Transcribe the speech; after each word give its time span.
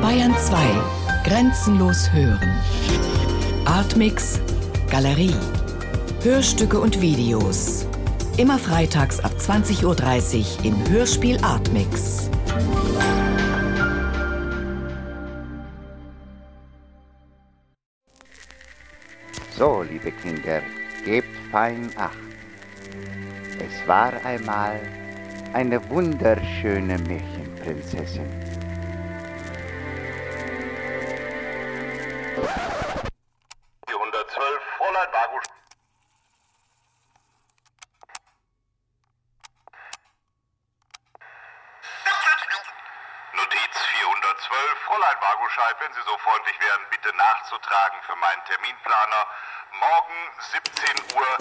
Bayern 0.00 0.34
2. 0.36 0.56
Grenzenlos 1.24 2.10
hören. 2.12 2.60
Artmix. 3.64 4.40
Galerie. 4.90 5.36
Hörstücke 6.24 6.80
und 6.80 7.00
Videos. 7.00 7.86
Immer 8.38 8.58
freitags 8.58 9.20
ab 9.20 9.32
20.30 9.38 9.84
Uhr 9.84 10.64
im 10.64 10.88
Hörspiel 10.90 11.38
Artmix. 11.42 12.30
So, 19.56 19.82
liebe 19.82 20.10
Kinder, 20.10 20.62
gebt 21.04 21.28
fein 21.52 21.90
Acht. 21.96 22.18
Es 23.58 23.86
war 23.86 24.12
einmal 24.24 24.80
eine 25.52 25.88
wunderschöne 25.90 26.98
Märchenprinzessin. 27.62 28.26
Die 33.88 33.94
112, 33.94 34.62
Fräulein 34.78 35.10
Bagusch. 35.12 35.44
Notiz 43.34 43.78
412, 43.78 44.78
Fräulein 44.86 45.16
Waguscheid, 45.20 45.76
wenn 45.80 45.92
Sie 45.92 46.02
so 46.04 46.18
freundlich 46.18 46.60
wären, 46.60 46.82
bitte 46.90 47.16
nachzutragen 47.16 47.98
für 48.02 48.16
meinen 48.16 48.44
Terminplaner. 48.44 49.26
Morgen 49.78 50.18
17 50.50 51.16
Uhr. 51.16 51.38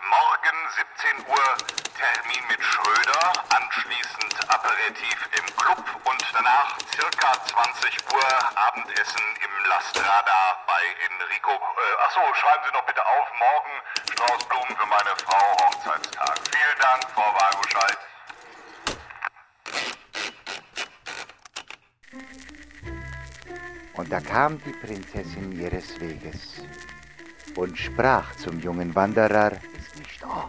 Morgen 0.00 0.70
17 0.70 1.26
Uhr 1.28 1.83
Termin 1.94 2.42
mit 2.48 2.62
Schröder, 2.62 3.32
anschließend 3.54 4.50
Aperitif 4.50 5.28
im 5.38 5.46
Club 5.56 5.84
und 6.04 6.24
danach 6.32 6.76
circa 6.92 7.32
20 7.46 8.12
Uhr 8.12 8.26
Abendessen 8.68 9.22
im 9.38 9.68
La 9.68 9.80
Strada 9.80 10.58
bei 10.66 10.82
Enrico. 11.06 11.52
Äh, 11.52 12.04
achso, 12.04 12.20
schreiben 12.34 12.64
Sie 12.66 12.72
noch 12.72 12.86
bitte 12.86 13.00
auf, 13.00 13.26
morgen 13.38 13.74
Straußblumen 14.12 14.76
für 14.76 14.86
meine 14.86 15.14
Frau 15.24 15.66
Hochzeitstag. 15.66 16.34
Vielen 16.50 16.78
Dank, 16.80 17.04
Frau 17.14 17.30
Waguscheid. 17.34 17.98
Und 23.94 24.10
da 24.10 24.20
kam 24.20 24.60
die 24.64 24.72
Prinzessin 24.72 25.52
ihres 25.60 26.00
Weges 26.00 26.62
und 27.54 27.78
sprach 27.78 28.34
zum 28.36 28.58
jungen 28.58 28.94
Wanderer, 28.94 29.52
Ist 29.78 29.96
nicht 29.96 30.22
da. 30.22 30.43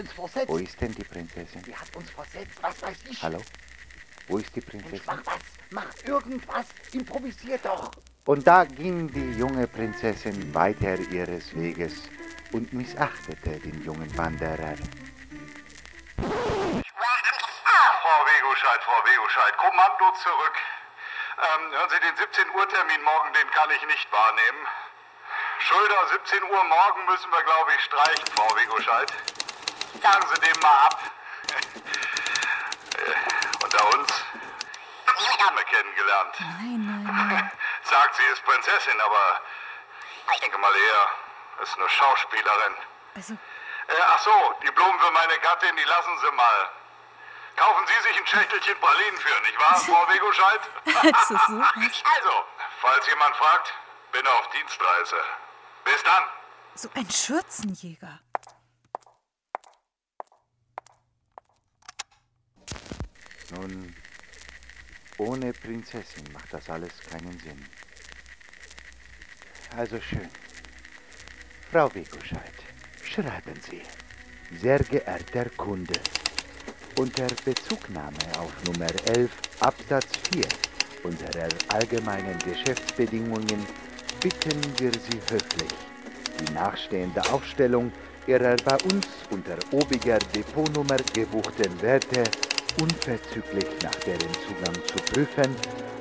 Uns 0.00 0.12
versetzt. 0.12 0.48
wo 0.48 0.56
ist 0.58 0.80
denn 0.80 0.92
die 0.94 1.04
Prinzessin? 1.04 1.62
Sie 1.64 1.76
hat 1.76 1.94
uns 1.94 2.10
versetzt. 2.10 2.62
Was 2.62 2.82
weiß 2.82 2.96
ich. 3.08 3.22
Hallo? 3.22 3.40
Wo 4.28 4.38
ist 4.38 4.54
die 4.54 4.60
Mensch, 4.60 4.70
Prinzessin? 4.70 5.02
mach 5.06 5.26
was. 5.26 5.40
Mach 5.70 6.04
irgendwas. 6.04 6.66
Improvisier 6.92 7.58
doch. 7.58 7.90
Und 8.26 8.46
da 8.46 8.64
ging 8.64 9.10
die 9.12 9.32
junge 9.38 9.66
Prinzessin 9.66 10.54
weiter 10.54 10.98
ihres 11.10 11.54
Weges 11.54 12.08
und 12.52 12.72
missachtete 12.72 13.58
den 13.60 13.84
jungen 13.84 14.16
Wanderer. 14.16 14.76
Frau 18.02 18.20
Weguscheid, 18.26 18.80
Frau 18.84 19.00
Weguscheid, 19.04 19.56
Kommando 19.56 20.12
zurück. 20.22 20.56
Ähm, 21.40 21.72
hören 21.72 21.90
Sie, 21.90 22.00
den 22.00 22.16
17 22.16 22.50
Uhr 22.54 22.68
Termin 22.68 23.02
morgen, 23.02 23.32
den 23.32 23.50
kann 23.50 23.70
ich 23.70 23.86
nicht 23.86 24.12
wahrnehmen. 24.12 24.66
Schröder, 25.60 26.08
17 26.24 26.42
Uhr 26.44 26.64
morgen 26.64 27.06
müssen 27.06 27.30
wir, 27.30 27.42
glaube 27.42 27.70
ich, 27.76 27.84
streichen, 27.84 28.26
Frau 28.34 28.48
Weguscheid. 28.56 29.12
Sagen 30.02 30.26
Sie 30.34 30.40
dem 30.40 30.60
mal 30.60 30.84
ab. 30.86 30.98
Unter 33.62 33.84
uns. 33.98 34.12
Haben 35.40 35.56
wir 35.56 35.64
kennengelernt. 35.64 36.34
Nein, 36.38 36.80
nein, 36.86 37.28
nein. 37.28 37.50
Sagt, 37.84 38.14
sie 38.16 38.22
ist 38.32 38.44
Prinzessin, 38.44 39.00
aber 39.00 39.40
ich 40.34 40.40
denke 40.40 40.58
mal 40.58 40.72
eher, 40.74 41.08
ist 41.62 41.76
eine 41.76 41.88
Schauspielerin. 41.88 42.74
Also, 43.16 43.34
Äh, 43.34 43.92
ach 44.14 44.18
so, 44.20 44.54
die 44.62 44.70
Blumen 44.70 45.00
für 45.00 45.10
meine 45.10 45.38
Gattin, 45.40 45.76
die 45.76 45.82
lassen 45.84 46.18
Sie 46.18 46.30
mal. 46.36 46.70
Kaufen 47.56 47.84
Sie 47.86 48.08
sich 48.08 48.16
ein 48.20 48.26
Schächtelchen 48.26 48.78
Pralinen 48.80 49.18
für, 49.18 49.40
nicht 49.42 49.58
wahr, 49.58 49.76
Frau 49.86 50.08
Wegoscheid? 50.08 50.60
Also, 52.16 52.44
falls 52.80 53.06
jemand 53.06 53.36
fragt, 53.36 53.74
bin 54.12 54.26
auf 54.26 54.48
Dienstreise. 54.50 55.24
Bis 55.84 56.02
dann. 56.02 56.24
So 56.74 56.88
ein 56.94 57.10
Schürzenjäger. 57.10 58.20
Nun, 63.56 63.94
ohne 65.18 65.52
Prinzessin 65.52 66.24
macht 66.32 66.52
das 66.52 66.68
alles 66.70 66.92
keinen 67.08 67.38
Sinn. 67.40 67.64
Also 69.76 70.00
schön. 70.00 70.28
Frau 71.70 71.92
Wegoscheid, 71.94 72.54
schreiben 73.02 73.60
Sie. 73.68 73.82
Sehr 74.60 74.80
geehrter 74.80 75.48
Kunde, 75.50 75.98
unter 76.96 77.26
Bezugnahme 77.44 78.18
auf 78.38 78.52
Nummer 78.64 78.90
11 79.06 79.30
Absatz 79.60 80.08
4 80.32 80.44
unserer 81.04 81.48
allgemeinen 81.68 82.38
Geschäftsbedingungen 82.40 83.66
bitten 84.20 84.60
wir 84.78 84.92
Sie 84.92 85.20
höflich, 85.30 85.72
die 86.40 86.52
nachstehende 86.52 87.22
Aufstellung 87.32 87.92
Ihrer 88.26 88.56
bei 88.56 88.76
uns 88.92 89.06
unter 89.30 89.56
obiger 89.72 90.18
Depotnummer 90.18 90.98
gebuchten 91.14 91.80
Werte 91.80 92.24
unverzüglich 92.80 93.66
nach 93.82 93.94
deren 94.06 94.32
Zugang 94.46 94.74
zu 94.86 94.96
prüfen 95.12 95.56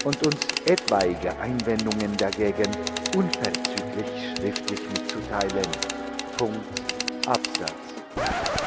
und 0.06 0.26
uns 0.26 0.38
etwaige 0.66 1.38
Einwendungen 1.40 2.16
dagegen 2.18 2.72
unverzüglich 3.16 4.36
schriftlich 4.38 4.82
mitzuteilen. 4.94 5.68
Punkt 6.38 6.82
Absatz. 7.28 8.59